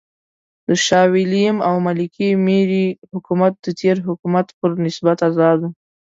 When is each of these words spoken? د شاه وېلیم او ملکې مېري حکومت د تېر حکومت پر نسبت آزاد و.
د 0.67 0.69
شاه 0.85 1.07
وېلیم 1.13 1.57
او 1.67 1.75
ملکې 1.87 2.27
مېري 2.45 2.85
حکومت 3.11 3.53
د 3.65 3.67
تېر 3.79 3.97
حکومت 4.07 4.47
پر 4.59 4.69
نسبت 4.85 5.17
آزاد 5.29 5.57
و. 5.63 5.69